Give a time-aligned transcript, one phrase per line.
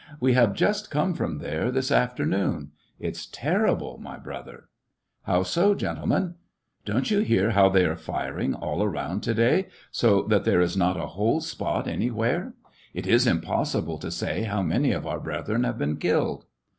[0.19, 2.71] "We have just come from there, this afternoon.
[2.99, 4.67] It's terrible, my brother!"
[5.27, 6.35] How so, gentlemen t
[6.91, 10.75] "Don't you hear how they are firing all around to day, so that there is
[10.75, 12.55] not a whole spot any where}
[12.95, 16.45] It is impossible to say how many of our brethren have been killed."